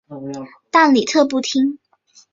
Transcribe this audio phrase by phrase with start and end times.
[0.71, 1.77] 但李特不听。